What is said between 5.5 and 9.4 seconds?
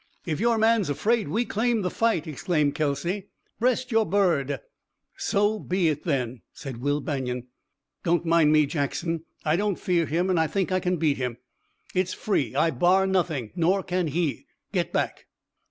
be it then!" said Will Banion. "Don't mind me, Jackson!